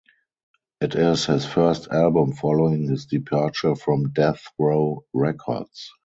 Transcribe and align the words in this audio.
It 0.81 0.95
is 0.95 1.27
his 1.27 1.45
first 1.45 1.89
album 1.89 2.33
following 2.33 2.87
his 2.89 3.05
departure 3.05 3.75
from 3.75 4.13
Death 4.13 4.45
Row 4.57 5.05
Records. 5.13 5.91